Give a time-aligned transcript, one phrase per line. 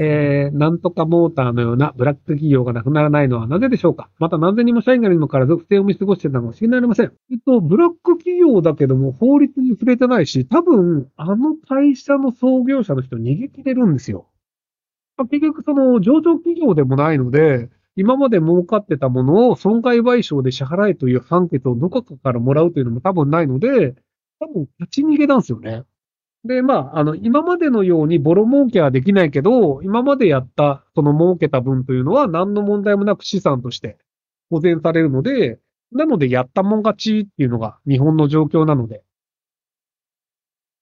[0.00, 4.10] えー、なんとかモーターのようなブラック企業がなくならないのはなぜでしょうか？
[4.20, 7.12] また何千人も社員がいるにもからず不正を見過ごしてたのが不思議になりません。
[7.32, 14.28] えっと、ブラック企業だけども法律に触れてないし、多分、あの会社の創業者の人逃げ切れるんですよ。
[15.16, 23.96] まあ、結局、その上場企業でもないので、今まで儲かってたものを損害賠償で支払えという判決をどこかからもらうというのも多分ないので、
[24.38, 25.82] 多分立ち逃げなんですよね。
[26.44, 33.98] で、まあ、あの、今までのようにボロ儲けはできないけど、今までやった、その儲けた分というのは何の問題もなく資産として
[34.50, 35.58] 保全されるので、
[35.92, 39.02] なのでやったもん勝ちっていうのが日本の状況なので。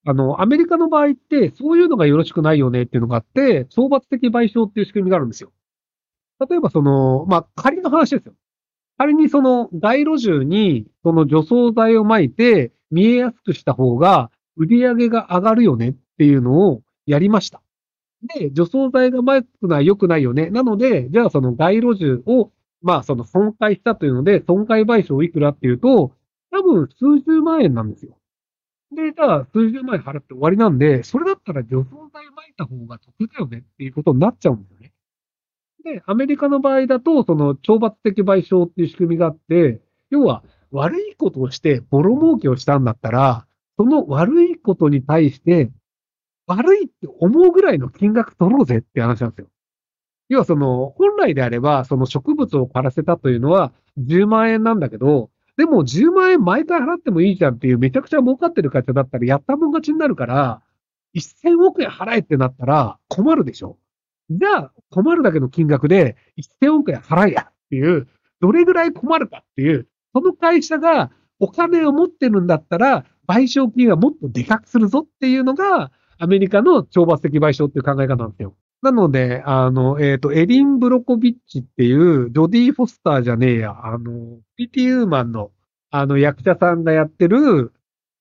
[0.09, 5.53] あの、アメリカの場合って、そういうのがよろしくないよねっていうのがあって、懲罰的賠償っていう仕組みがあるんですよ。
[6.49, 8.35] 例えばその、まあ、仮の話ですよ。
[8.99, 17.63] 仮にその街路樹にその除草剤を撒いて見えやすくした方が売り上げが上がるよねっていうのをやりました。
[18.39, 20.51] で、除草剤が撒くのは良くないよね。
[20.51, 22.51] なので、じゃあその街路樹を、
[22.83, 26.13] まあその損壊したというので、損壊賠償いくらっていうと、
[26.51, 28.17] 多分数十万円なんですよ。
[28.95, 34.93] で、じゃあ数十万円払って終わりなんで、それだったら除草剤撒いた方が得だよねっていうことになっちゃうんですよね。
[35.85, 43.47] で、アメリカの場合だと、その懲罰的賠償っていう仕組みがあって、要は悪いことをしてボロ儲けをしたんだったら、
[43.77, 45.71] その悪いことに対して、
[46.47, 49.49] 悪いって思うぐらいの金額取ろうぜって話なんですよ。
[50.29, 60.63] 要はその、本来であれば、その植物を枯らせたというのは10万円なんだけど、でも10万円毎回払ってもいいじゃんっていうめちゃくちゃ儲かってる会社だったらやったもん勝ちになるから、
[61.17, 63.79] 1000億円払えってなったら困るでしょ
[64.29, 66.17] じゃあ困るだけの金額で
[66.63, 68.07] 1000億円払えやっていう、
[68.41, 78.55] どれぐらい困るかっていう、その会社がお金を持ってるんだったら、賠償金はもっとでかくするぞっていうのが、アメリカの懲罰的賠償っていう考え方なんですよ。
[78.83, 85.51] なので、あの、えっ、ー、と、エリン・ブロコビッチっていう、ジョディ・フォスターじゃねえや、あの、ピティ・ウーマンの、
[85.91, 87.73] あの、役者さんがやってる、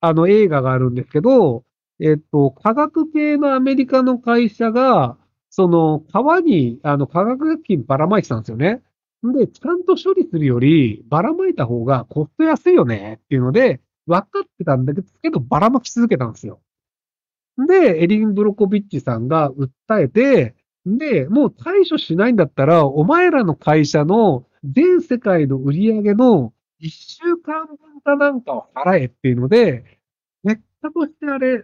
[0.02, 1.64] あの、映画があるんですけど、
[2.00, 5.18] えっ、ー、と、科学系のアメリカの会社が、
[5.50, 8.82] その、川に、あの、化学薬品ばらまいてたんですよね。
[9.24, 15.02] で、ちゃんと処理するより、ばらまいた方がコスト安いよねっていうので、分かってたんだけ
[15.32, 16.62] ど、ばらまき続けたんですよ。
[17.58, 20.56] で、エリン・ブロコビッチさんが訴えて、
[20.86, 30.00] で、もう対処しないんだったら、お前らの会社の全世界の売り上げの1週間分かなんかを払えっていうので、
[30.44, 31.64] 結果としてあれ、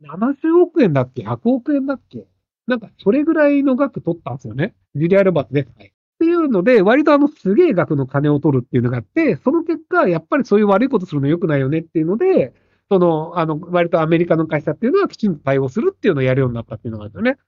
[0.00, 2.26] 70億円だっけ ?100 億円だっけ？
[2.66, 4.74] なんかそれぐらいの額取ったんですよね。
[4.94, 5.68] ジュリア・ルバーツで。
[5.76, 5.92] はい。
[6.20, 12.52] っていうので、割とあの、すげえ額の金を取るっていうのがあって、その結果、やっぱりそういう悪いことするの良くないよねっていうので、
[12.90, 17.38] その、あの、割とアメリカの会社っていうのはきちんと対応するっていうのをやるようになったっていうのがあるんですよね。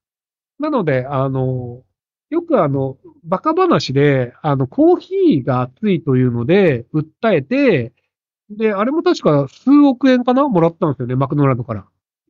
[0.59, 1.83] なので、あの、
[2.31, 7.93] よくあの、バカ話で、あの、コーヒーが熱いというので、訴えて、
[8.51, 10.49] で、あれも確か数億円かな？
[10.49, 11.87] もらったんですよね、マクドナルドから。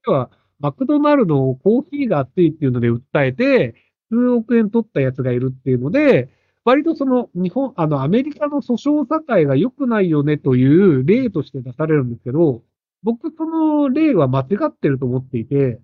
[0.06, 3.74] 要は、マクドナルドをコーヒーが熱いっていうので訴えて、
[4.12, 6.28] 数億円取ったやつがいるっていうので、
[6.64, 8.74] 割とその日本、あの、アメリカの訴
[9.04, 12.62] 訟社会が良くないよねという例として出されるんですけど、
[13.02, 15.80] 僕その例は間違ってると思っていて、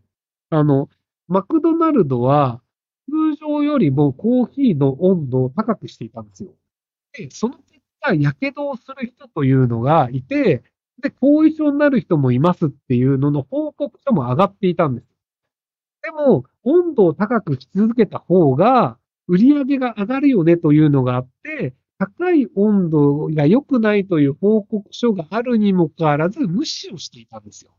[0.51, 0.89] あの、
[1.27, 2.63] マクドナルドは
[3.11, 6.51] 通常よりもコーヒーの温度を高くしていたんですよ。
[7.15, 10.63] で、その結果、火傷をする人というのがいて、
[11.03, 15.08] で、後遺症になる人もいますっていうのの報告書も上がっていたんです。
[16.03, 27.73] でも、温度を高くし続けた方が、売り上げが上がるよねというのがあって、高い温度が良くないという報告書があるにもかかわらず無視をしていたんですよ。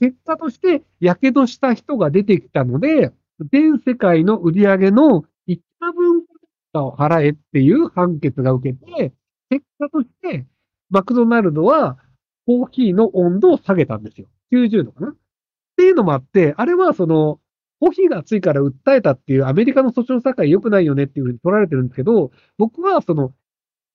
[0.00, 3.12] 結果として、火傷した人が出てきたので、
[3.52, 6.24] 全世界の売り上げの1日分
[6.74, 9.12] を払えっていう判決が受けて、
[9.50, 10.46] 結果として、
[10.90, 11.98] マクドナルドは
[12.46, 14.28] コーヒーの温度を下げたんですよ。
[14.52, 15.14] 90度かな。
[15.80, 17.40] っていうのもあって、あれはその、
[17.80, 23.32] コーヒーが熱いから訴えたっていうアメリカの訴訟社会良くないよねっていうふうに取られてるんですけど、僕はその、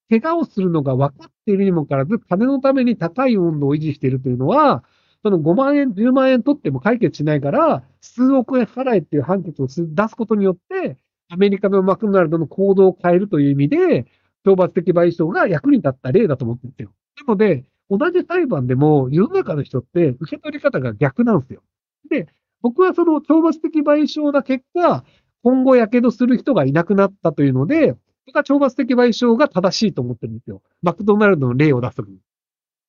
[0.10, 4.84] 怪我をするのが分かっているにもかかわらず、金のために高い温度を維持しているというのは、
[5.22, 10.98] その5万円、10万円取っても解決しないから、数億円払えっていう判決を出すことによって、
[11.30, 14.08] アメリカのマクドナルドの行動を変えるという意味で、
[14.44, 16.92] 懲罰的賠償が役に立った例だと思ってるんですよ。
[17.28, 21.62] なので、同じ裁判でも世の中の人って受け取り方が逆なんですよ。
[22.10, 22.28] で、
[22.62, 25.04] 僕はその懲罰的賠償な結果、
[25.44, 30.62] 今後火傷する人がいなくなったというので、僕は懲罰的賠償が正しいと思ってるんですよ。
[30.82, 32.18] マクドナルドの例を出すときに。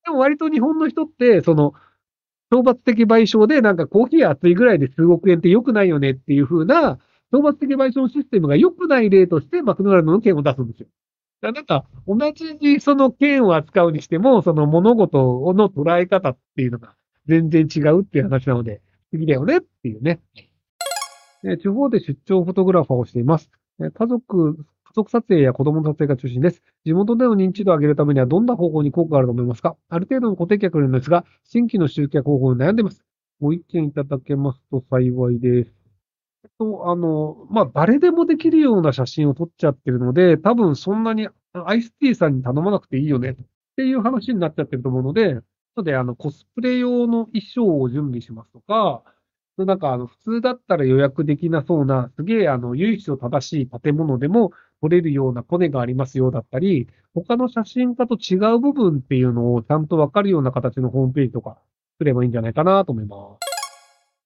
[0.05, 1.75] でも割と日本の人って、その、
[2.53, 6.99] 懲罰的賠償でなんかコーヒー熱いぐらいで数億円って良くないよねっていう風な
[7.33, 10.87] 懲罰的賠償システムが良くない例として、マクドナルドの件を出すんですよ。
[11.43, 16.95] だからなんか、同じその件を扱うにしても、その物事の捉え方っていうのが
[17.27, 18.81] 全然違うっていう話なので、
[19.17, 20.21] 不思議だよねっていうね。
[21.45, 23.51] え地方で出張フォトグラファーをしています。
[23.81, 24.65] え家族、家
[24.95, 26.63] 族撮影や子供の撮影が中心です。
[26.85, 29.77] 地元での認知度を上げるためにはどんな方法に効果があると思いますか？
[29.89, 33.05] ある程度の固定客いるのですが、新規の集客方法に悩んでいます。
[33.41, 35.73] ご意見いただけますと幸いです。
[36.45, 43.37] えっと、あの、まあ、誰でもできるような写真を撮っちゃってるので、多分そんなにアイスティーさんに頼まなくていいよねっ
[43.77, 45.41] ていう話になっちゃってると思うので、
[45.77, 49.03] ので、あの、コスプレ用の衣装を準備しますとか、
[49.59, 54.53] なんか、あの、普通だったら予約できなそうな、すげえ、あの、由緒正しい建物でも
[54.83, 61.59] 撮れるようなコネがありますよだったり、他の写真家と違う部分っていうのをちゃんとわかるような形のホームページとか
[61.95, 63.47] 作ればいいんじゃないかなと思います。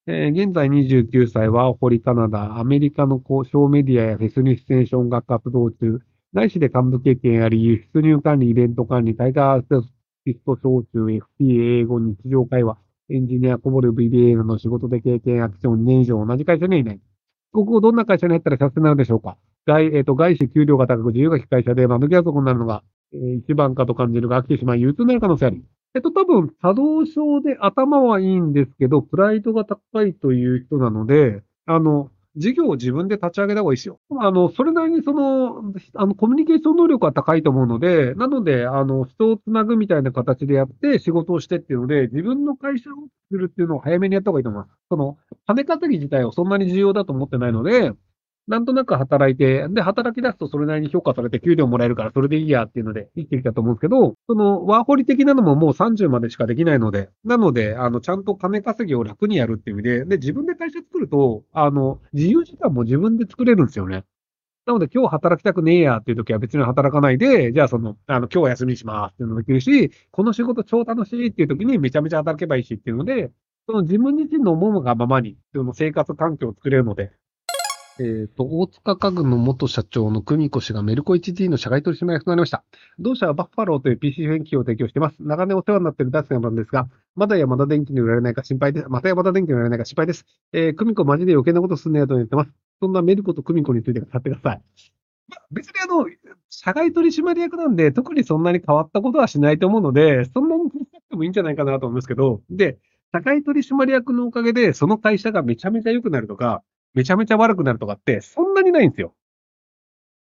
[0.06, 6.00] えー現在29歳は、堀カナダ、アメリカの交渉メディアやフェスに出演し音楽活動中、
[6.32, 9.82] 内視で幹部経験あり、輸出入管理、イベント管理、大会アー
[10.24, 12.78] ティスト小中、FP、英語、日常会話、
[13.10, 17.00] エンジニア、こぼれ VBA などの仕事で経験、アクション2年以上同じ会社にいない。
[17.52, 19.36] ここどんな会社に入ったら幸せになるでしょうか？
[19.66, 22.82] 外、えっ、と、外資給料が高く自由が利く会社で窓際族になるのが、
[23.12, 25.62] えー一番かと感じるが飽きてしまい憂鬱になる可能性あり。
[25.94, 33.98] えっと、多分、作動症で頭はいいんですけど、プライドが高いという人なので、あの、事業を自分で立ち上げた方がいいですよ。
[34.20, 42.94] あの、それなりにその、あの、コミュニケーション能力は高いと思うので、なので、あの、人をつなぐみたいな形でやって仕事をしてっていうので、自分の会社を
[43.30, 44.70] 作るっていうのを早めにやった方がいいと思います。
[44.88, 47.92] その、金稼ぎ自体をそんなに重要だと思ってないので、
[48.50, 64.02] なんとなく働いて、で、働き出すとそれなりに評価されて給料もらえるからそれでいいやっていうので生きてきたと思うんですけど、そのワーホリ的なのももう30までしかできないので、なので、あの、ちゃんと金稼ぎを楽にやるっていう意味で、で、自分で会社作ると、あの、自由時間も自分で作れるんですよね。
[64.66, 73.30] なので今日働きたくねえやっていう時は別に働かないで、じゃあその、あの、今日は休みにしますっていうのもできるし、この仕事超楽しいっていう時にめちゃめちゃ働けばいいしっていうので、
[73.66, 77.12] その自分自身の思うがままに、その生活環境を作れるので、
[78.02, 82.64] えっ、と、大塚家具の元社長の久美子氏がメルコ 1D の社外取締役となりました。
[82.98, 85.16] 同社はバッファローという PC 電機を提供しています。
[85.20, 88.88] 長年お世話になっている大好きななんですが、まだやまだ電気に売られないか心配です。
[88.88, 90.24] またやまだ電気に売られないか心配です。
[90.54, 92.50] えー、久美子マジで余計なことすんねやと言ってます。
[92.80, 94.62] そんなメルコと久美子について語ってください。
[95.28, 96.06] ま、別にあの、
[96.48, 102.78] 社外取締役なんで、特にそんなに変わったことはしないと思うので、そんなに気にしなくてもいいんじゃないかなと思うんですけど、で、
[103.12, 106.62] 社外取締役のおかげで、その会社がめちゃめちゃ良くなるとか、
[106.94, 109.14] めちゃめちゃ悪くなるとかって、そんなにないんですよ。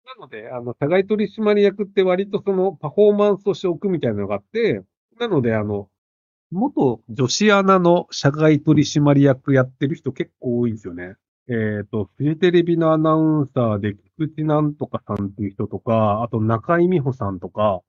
[0.06, 4.84] なので、あの、社外取締役って割とそのパフォーマンスとして置くみたいなのがあって、
[5.20, 5.90] なので、あの、
[6.52, 11.16] 元女子アナの社外取締役やってる人結構多いんですよね。
[11.50, 17.82] えっ、と、フジテレビのアナウンサーで菊池なんとかさんっていう人とか、あと中井美穂さんとか、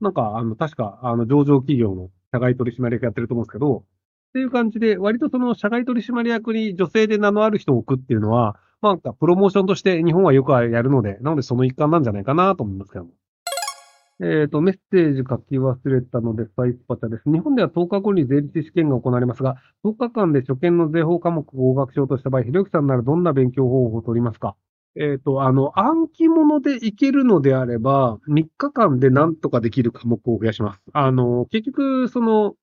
[0.00, 3.84] なんか、あの、確か、あの、上場企業の社外取締役やってると思うんですけど、
[4.32, 13.10] っていう感じで、割とその社外取締役に女性で名のある人を置くっていうのは、まあなんかプロモーションとして日本はよくやるので、なのでその一環なんじゃないかなと思いますけども。
[14.24, 17.24] えっ、と、メッセージ書き忘れたので、サイスパチャです。
[17.30, 24.54] 日本では10日後に税理士試験が行われますが、10日間で初見の税法科目を合格しようとした場合、ひろゆきさんならどんな勉強方法を取りますか？
[24.94, 30.82] えっ、と、あの、暗記物でいけるのであれば、3日間で何とかできる科目を増やします。
[30.92, 32.54] あの、結局、その、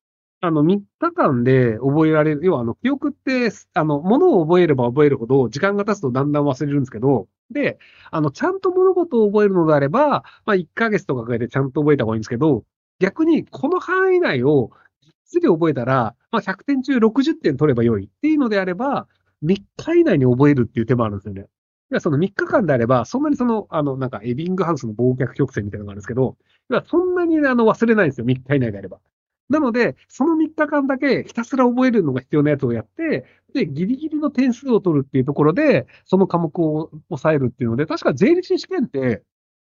[0.41, 7.77] あの、3日間で覚えられる、要は、あの、記憶って、あの、物を覚えれば覚えるほど、時間が経つとだんだん忘れるんですけど、で、
[8.09, 12.63] あの、ちゃんと物事を覚えるのであれば、まあ、1ヶ月とかかけてちゃんと覚えた方がいいんですけど、
[12.99, 19.07] 逆に、この範囲内を、ぎっつり覚えたら、まあ、100点中60点取れば良いっていうのであれば、
[19.41, 21.41] 3日以内に覚えるっていう手もあるんですよね。
[21.41, 26.37] いや、その3日間であれば、そんなにその、あの、なんか、エビングハウスの忘却曲線みたいなのがあるんですけど、
[26.71, 28.25] いや、そんなにあの、忘れないんですよ。
[28.25, 28.99] 3日以内であれば。
[29.49, 39.23] なので、その3日間だけひたすら覚えるのが必要なやつをやって、で、ギリギリの点数を取るっていうところで、その科目を抑えるっていうので、確か税理士試験って、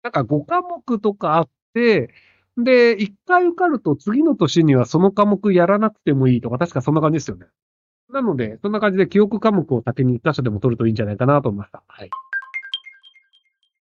[0.03, 2.11] なんか5科目とかあって、
[2.57, 7.47] で、1回受かると次の年にはその科目やらなくてもいいとか、確かそんな感じですよね。
[8.11, 11.85] なので、そんな感じで記憶科目を先に1箇所でも取るといいんじゃないかなと思いました。
[11.87, 12.11] はい。